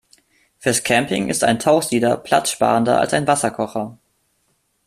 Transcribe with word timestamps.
Fürs 0.57 0.83
Camping 0.83 1.29
ist 1.29 1.43
ein 1.43 1.59
Tauchsieder 1.59 2.17
platzsparender 2.17 2.99
als 2.99 3.13
ein 3.13 3.27
Wasserkocher. 3.27 3.99